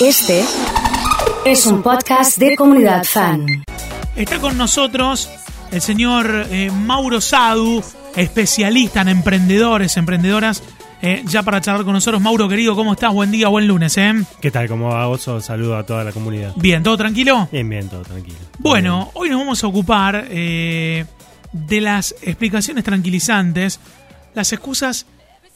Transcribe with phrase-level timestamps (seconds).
[0.00, 0.42] Este
[1.44, 3.46] es un podcast de comunidad fan.
[4.16, 5.28] Está con nosotros
[5.70, 7.82] el señor eh, Mauro Sadu,
[8.16, 10.62] especialista en emprendedores, emprendedoras.
[11.02, 13.12] eh, ya para charlar con nosotros, Mauro querido, ¿cómo estás?
[13.12, 14.12] Buen día, buen lunes, ¿eh?
[14.40, 14.68] ¿Qué tal?
[14.68, 15.40] ¿Cómo va, Oso?
[15.40, 16.52] Saludo a toda la comunidad.
[16.56, 17.48] Bien, ¿todo tranquilo?
[17.52, 18.38] Bien, bien, todo tranquilo.
[18.58, 21.04] Bueno, hoy nos vamos a ocupar eh,
[21.52, 23.80] de las explicaciones tranquilizantes,
[24.34, 25.06] las excusas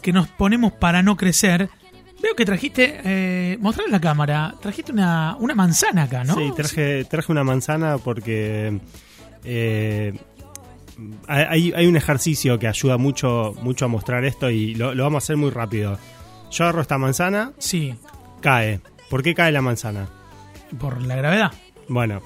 [0.01, 1.69] que nos ponemos para no crecer.
[2.25, 6.35] Veo que trajiste, eh, mostrar en la cámara, trajiste una, una manzana acá, ¿no?
[6.35, 8.81] Sí, traje, traje una manzana porque
[9.45, 10.15] eh,
[11.29, 15.23] hay, hay un ejercicio que ayuda mucho, mucho a mostrar esto y lo, lo vamos
[15.23, 15.99] a hacer muy rápido.
[16.51, 17.95] Yo agarro esta manzana, Sí,
[18.41, 18.81] cae.
[19.11, 20.09] ¿Por qué cae la manzana?
[20.81, 21.53] por la gravedad.
[21.89, 22.23] Bueno,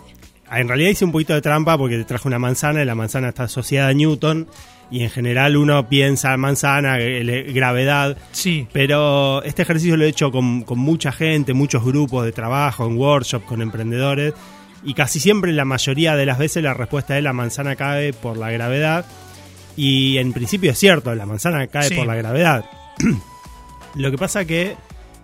[0.50, 3.42] en realidad hice un poquito de trampa porque traje una manzana y la manzana está
[3.42, 4.46] asociada a Newton
[4.90, 10.30] y en general uno piensa manzana, eh, gravedad, Sí, Pero este ejercicio lo he hecho
[10.30, 14.32] con, con mucha gente, muchos grupos de trabajo, en workshops, con emprendedores.
[14.84, 18.36] Y casi siempre, la mayoría de las veces, la respuesta es la manzana cae por
[18.38, 19.04] la gravedad.
[19.76, 21.94] Y en principio es cierto, la manzana cae Sí.
[21.94, 22.64] por la gravedad.
[23.94, 24.76] lo que pasa que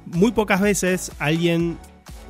[0.07, 1.79] muy pocas veces alguien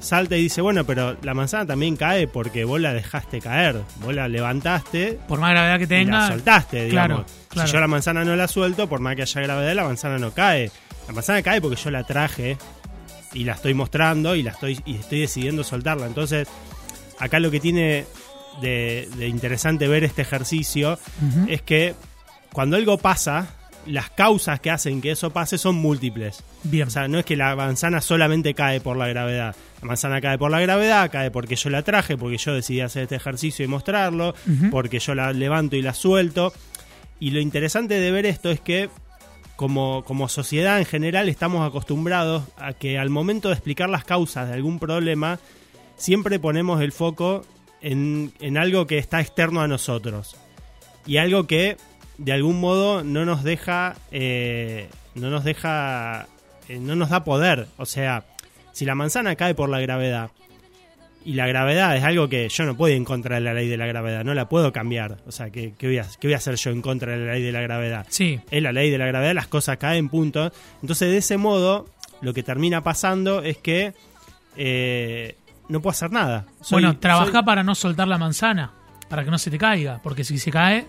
[0.04, 4.14] salta y dice, bueno, pero la manzana también cae porque vos la dejaste caer, vos
[4.14, 6.28] la levantaste por más gravedad que y la tenga.
[6.28, 7.24] soltaste, digamos.
[7.24, 7.68] Claro, claro.
[7.68, 10.32] Si yo la manzana no la suelto, por más que haya gravedad, la manzana no
[10.32, 10.70] cae.
[11.08, 12.56] La manzana cae porque yo la traje
[13.32, 16.06] y la estoy mostrando y la estoy y estoy decidiendo soltarla.
[16.06, 16.46] Entonces,
[17.18, 18.06] acá lo que tiene
[18.60, 20.98] de, de interesante ver este ejercicio
[21.48, 21.94] es que
[22.52, 23.48] cuando algo pasa,
[23.86, 26.42] las causas que hacen que eso pase son múltiples.
[26.62, 29.54] Bien, O sea, no es que la manzana solamente cae por la gravedad.
[29.80, 33.04] La manzana cae por la gravedad, cae porque yo la traje, porque yo decidí hacer
[33.04, 34.34] este ejercicio y mostrarlo,
[34.70, 36.52] porque yo la levanto y la suelto.
[37.20, 38.88] Y lo interesante de ver esto es que
[39.56, 44.48] como, como sociedad en general estamos acostumbrados a que al momento de explicar las causas
[44.48, 45.38] de algún problema,
[45.96, 47.44] siempre ponemos el foco
[47.80, 50.36] en, en algo que está externo a nosotros.
[51.06, 51.76] Y algo que
[52.18, 53.94] de algún modo no nos deja.
[54.12, 56.26] eh, no nos deja.
[56.68, 57.66] eh, no nos da poder.
[57.76, 58.24] O sea,
[58.72, 60.30] si la manzana cae por la gravedad.
[61.26, 63.66] Y la gravedad es algo que yo no puedo ir en contra de la ley
[63.66, 65.16] de la gravedad, no la puedo cambiar.
[65.26, 67.32] O sea, ¿qué, qué voy, a, qué voy a hacer yo en contra de la
[67.32, 68.06] ley de la gravedad?
[68.10, 70.52] sí, es la ley de la gravedad, las cosas caen, punto.
[70.82, 71.86] Entonces, de ese modo,
[72.20, 73.94] lo que termina pasando es que
[74.56, 75.34] eh,
[75.70, 76.44] no puedo hacer nada.
[76.60, 78.72] Soy- bueno, trabaja soy- para no soltar la manzana,
[79.08, 80.86] para que no se te caiga, porque si se cae,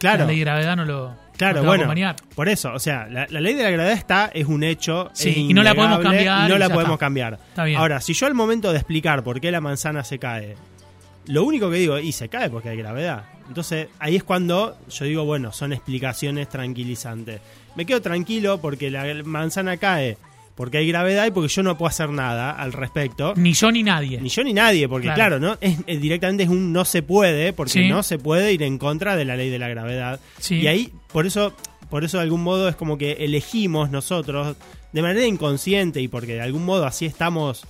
[0.00, 1.84] claro, la ley de gravedad no lo claro, no bueno.
[1.84, 2.16] acompañar.
[2.34, 5.10] Por eso, o sea, la, la ley de la gravedad está, es un hecho.
[5.12, 7.06] Sí, es y no la podemos cambiar Y no y la podemos está.
[7.06, 7.34] cambiar.
[7.50, 7.78] Está bien.
[7.78, 10.56] Ahora, si yo al momento de explicar por qué la manzana se cae,
[11.26, 13.24] lo único que digo, y se cae porque hay gravedad.
[13.46, 17.40] Entonces, ahí es cuando yo digo, bueno, son explicaciones tranquilizantes.
[17.76, 20.18] Me quedo tranquilo porque la manzana cae
[20.54, 23.32] porque hay gravedad y porque yo no puedo hacer nada al respecto.
[23.36, 24.20] Ni yo ni nadie.
[24.20, 25.38] Ni yo ni nadie, porque Claro.
[25.38, 25.56] claro, ¿no?
[25.60, 27.88] Es, es directamente es un no se puede, porque Sí.
[27.88, 30.20] no se puede ir en contra de la ley de la gravedad.
[30.38, 30.56] Sí.
[30.56, 31.54] Y ahí, por eso,
[31.88, 34.56] por eso de algún modo es como que elegimos nosotros,
[34.92, 37.64] de manera inconsciente y porque de algún modo así estamos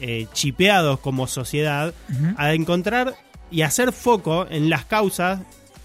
[0.00, 1.94] eh, chipeados como sociedad,
[2.36, 3.14] a encontrar
[3.50, 5.40] y hacer foco en las causas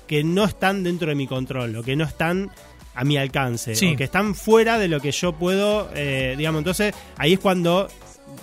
[0.07, 2.49] que no están dentro de mi control, o que no están
[2.95, 3.93] a mi alcance, Sí.
[3.93, 7.87] o que están fuera de lo que yo puedo, eh, digamos, entonces ahí es cuando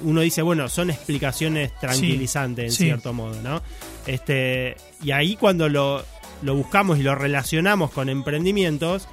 [0.03, 2.85] uno dice, bueno, son explicaciones tranquilizantes en sí.
[2.85, 3.63] cierto modo, ¿no?
[4.07, 6.05] Este, y ahí cuando lo,
[6.43, 9.09] lo buscamos y lo relacionamos con emprendimientos,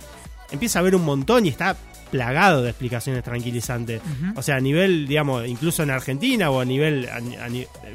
[0.52, 1.76] empieza a haber un montón y está
[2.14, 4.00] plagado de explicaciones tranquilizantes.
[4.36, 7.50] O sea, a nivel, digamos, incluso en Argentina o a nivel, a a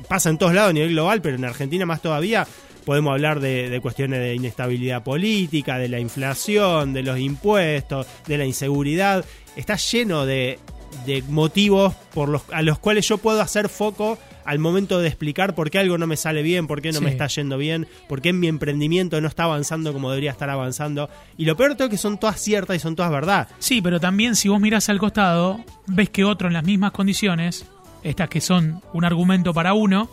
[0.08, 2.44] pasa en todos lados a nivel global, pero en Argentina más todavía,
[2.84, 8.38] podemos hablar de, de cuestiones de inestabilidad política, de la inflación, de los impuestos, de
[8.38, 9.24] la inseguridad.
[9.54, 10.58] Está lleno de,
[11.06, 15.54] de motivos por los, a los cuales yo puedo hacer foco al momento de explicar
[15.54, 18.22] por qué algo no me sale bien, por qué no me está yendo bien, por
[18.22, 21.10] qué mi emprendimiento no está avanzando como debería estar avanzando.
[21.36, 23.48] Y lo peor de todo es que son todas ciertas y son todas verdad.
[23.58, 27.66] Sí, pero también si vos mirás al costado, ves que otro en las mismas condiciones,
[28.02, 30.08] estas que son un argumento para uno,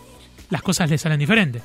[0.49, 1.63] las cosas le salen diferentes.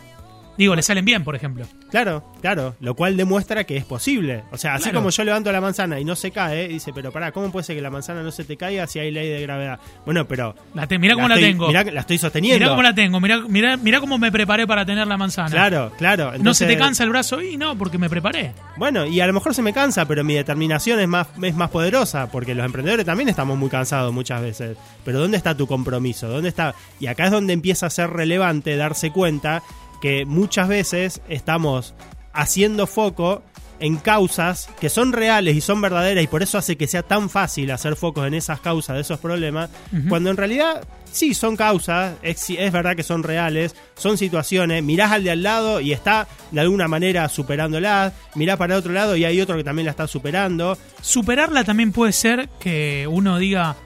[0.60, 1.64] Digo, le salen bien, por ejemplo.
[1.90, 4.44] Claro, claro, lo cual demuestra que es posible.
[4.52, 4.98] O sea, así Claro.
[4.98, 7.76] como yo levanto la manzana y no se cae, dice, pero pará, ¿cómo puede ser
[7.76, 9.80] que la manzana no se te caiga si hay ley de gravedad?
[10.04, 10.54] Bueno, pero...
[10.74, 11.68] La te- mirá cómo la, estoy- tengo.
[11.68, 12.58] Mirá, la estoy sosteniendo.
[12.58, 13.20] Mirá cómo la tengo.
[13.20, 15.48] Mirá, mirá, mirá cómo me preparé para tener la manzana.
[15.48, 16.24] Claro, claro.
[16.26, 17.40] ¿No se entonces- te cansa el brazo?
[17.40, 18.52] Y no, porque me preparé.
[18.76, 21.70] Bueno, y a lo mejor se me cansa, pero mi determinación es más, es más
[21.70, 24.76] poderosa, porque los emprendedores también estamos muy cansados muchas veces.
[25.06, 26.28] Pero ¿dónde está tu compromiso?
[26.28, 26.74] ¿Dónde está?
[27.00, 29.62] Y acá es donde empieza a ser relevante darse cuenta
[30.00, 31.94] que muchas veces estamos
[32.32, 33.42] haciendo foco
[33.80, 37.30] en causas que son reales y son verdaderas y por eso hace que sea tan
[37.30, 39.70] fácil hacer focos en esas causas de esos problemas,
[40.08, 45.12] cuando en realidad sí son causas, es, es, verdad que son reales, son situaciones, mirás
[45.12, 49.24] al de al lado y está de alguna manera superándola, mirás para otro lado y
[49.24, 50.76] hay otro que también la está superando.
[51.00, 53.76] Superarla también puede ser que uno diga,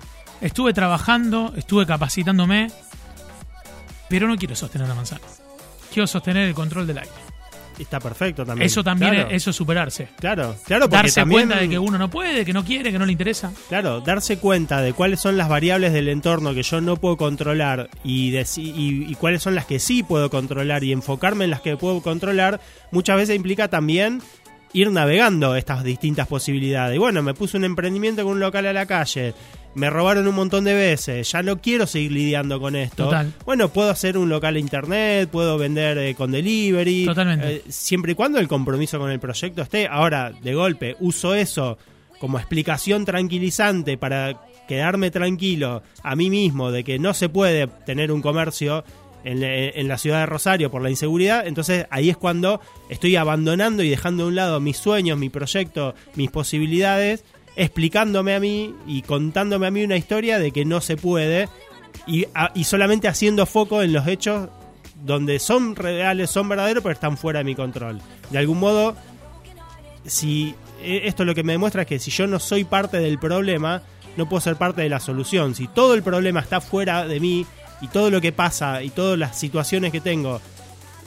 [0.40, 2.70] estuve trabajando, estuve capacitándome,
[4.08, 5.22] pero no quiero sostener la manzana.
[6.06, 7.10] Sostener el control del aire.
[7.78, 8.66] Está perfecto también.
[8.66, 10.08] Eso también es, eso es superarse.
[10.20, 10.88] Claro, claro.
[10.88, 13.52] Porque darse cuenta de que uno no puede, que no quiere, que no le interesa.
[13.68, 17.90] Claro, darse cuenta de cuáles son las variables del entorno que yo no puedo controlar
[18.04, 21.76] y, y, y cuáles son las que sí puedo controlar y enfocarme en las que
[21.76, 22.60] puedo controlar,
[22.92, 24.22] muchas veces implica también
[24.72, 26.96] ir navegando estas distintas posibilidades.
[26.96, 29.34] Y bueno, me puse un emprendimiento con un local a la calle
[29.74, 33.10] me robaron un montón de veces, ya no quiero seguir lidiando con esto.
[33.44, 37.06] Bueno, puedo hacer un local de internet, puedo vender eh, con delivery.
[37.06, 37.56] Totalmente.
[37.56, 39.86] Eh, siempre y cuando el compromiso con el proyecto esté.
[39.86, 41.78] Ahora, de golpe, uso eso
[42.18, 48.12] como explicación tranquilizante para quedarme tranquilo a mí mismo de que no se puede tener
[48.12, 48.84] un comercio
[49.24, 52.60] en, en, la ciudad de Rosario por la inseguridad, entonces ahí es cuando
[52.90, 57.24] estoy abandonando y dejando a un lado mis sueños, mi proyecto, mis posibilidades
[57.56, 61.48] explicándome a mí y contándome a mí una historia de que no se puede
[62.06, 62.26] y,
[62.64, 64.48] solamente haciendo foco en los hechos
[65.04, 68.00] donde son reales, son verdaderos, pero están fuera de mi control.
[68.30, 68.96] De algún modo,
[70.04, 73.18] si e, esto lo que me demuestra es que si yo no soy parte del
[73.18, 73.82] problema,
[74.16, 75.54] no puedo ser parte de la solución.
[75.54, 77.46] Si todo el problema está fuera de mí
[77.80, 80.40] y todo lo que pasa y todas las situaciones que tengo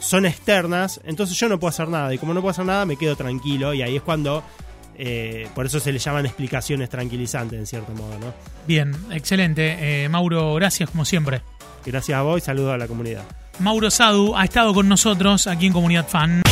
[0.00, 2.12] son externas, entonces yo no puedo hacer nada.
[2.14, 4.44] Y como no puedo hacer nada, me quedo tranquilo y ahí es cuando
[4.98, 8.34] eh, por eso se le llaman explicaciones tranquilizantes, en cierto modo, ¿no?
[8.66, 10.04] Bien, excelente.
[10.04, 11.40] Eh, Mauro, gracias como siempre.
[11.86, 13.22] Gracias a vos y saludo a la comunidad.
[13.60, 16.42] Mauro Sadu ha estado con nosotros aquí en Comunidad Fan.